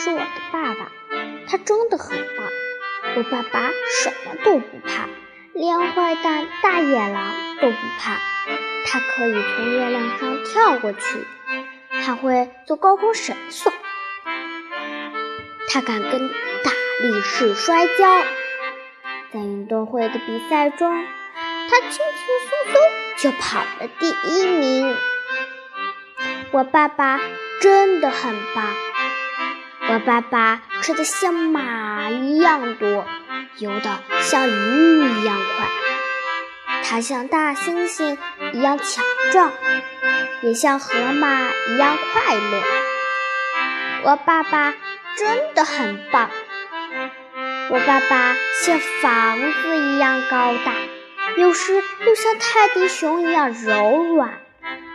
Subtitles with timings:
[0.00, 0.90] 是我的爸爸，
[1.46, 2.46] 他真的很棒。
[3.16, 3.70] 我爸爸
[4.02, 5.06] 什么都不怕，
[5.52, 8.16] 连坏蛋大野狼都不怕。
[8.86, 11.26] 他可以从月亮上跳过去，
[11.90, 13.70] 还会做高空绳索。
[15.68, 16.30] 他敢跟
[16.64, 16.72] 大
[17.02, 18.22] 力士摔跤，
[19.34, 21.04] 在运动会的比赛中，
[21.68, 22.02] 他轻轻
[22.48, 22.80] 松松
[23.18, 24.96] 就跑了第一名。
[26.52, 27.20] 我爸爸
[27.60, 28.64] 真的很棒。
[30.00, 33.04] 我爸爸吃的像马一样多，
[33.58, 35.68] 游的像鱼一样快。
[36.82, 38.16] 他像大猩猩
[38.54, 39.52] 一样强壮，
[40.40, 42.62] 也像河马一样快乐。
[44.04, 44.74] 我爸爸。
[45.16, 46.30] 真的很棒！
[47.68, 50.72] 我爸爸像房子一样高大，
[51.36, 51.74] 有时
[52.06, 54.40] 又像泰迪熊一样柔软。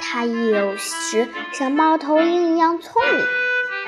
[0.00, 3.26] 他有时像猫头鹰一样聪明，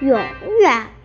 [0.00, 0.18] 永
[0.60, 0.95] 远。